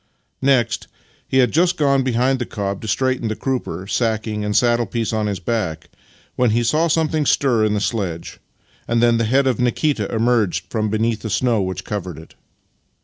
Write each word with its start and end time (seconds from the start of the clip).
Next, 0.41 0.87
he 1.27 1.37
had 1.37 1.51
just 1.51 1.77
gone 1.77 2.01
behind 2.03 2.39
the 2.39 2.45
cob 2.47 2.81
to 2.81 2.87
straighten 2.87 3.27
the 3.27 3.35
crupper, 3.35 3.85
sacking 3.87 4.43
and 4.43 4.57
saddle 4.57 4.87
piece 4.87 5.13
on 5.13 5.27
his 5.27 5.39
back, 5.39 5.91
when 6.35 6.49
he 6.49 6.63
saw 6.63 6.87
something 6.87 7.23
stir 7.23 7.63
in 7.65 7.75
the 7.75 7.79
sledge, 7.81 8.39
and 8.87 8.99
then 8.99 9.19
the 9.19 9.25
head 9.25 9.45
of 9.45 9.59
Nikita 9.59 10.11
emerge 10.11 10.67
from 10.69 10.89
beneath 10.89 11.21
the 11.21 11.29
snow 11.29 11.61
which 11.61 11.85
covered 11.85 12.17
it. 12.17 12.33